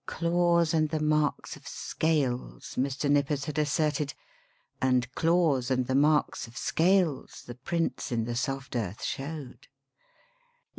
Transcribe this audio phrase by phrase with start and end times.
[0.07, 3.07] Claws and the marks of scales, Mr.
[3.07, 4.15] Nippers had asserted;
[4.81, 9.67] and claws and the marks of scales the prints in the soft earth showed.